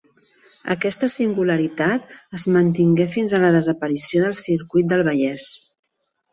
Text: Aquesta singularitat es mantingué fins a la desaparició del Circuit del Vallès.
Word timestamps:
Aquesta 0.75 1.09
singularitat 1.15 2.09
es 2.39 2.47
mantingué 2.57 3.07
fins 3.19 3.37
a 3.37 3.43
la 3.45 3.53
desaparició 3.59 4.27
del 4.27 4.37
Circuit 4.49 4.93
del 4.97 5.07
Vallès. 5.13 5.49